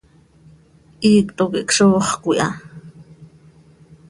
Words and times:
Hiicto 1.03 1.43
quih 1.51 1.67
czooxöc 1.75 2.23
iha. 2.33 2.49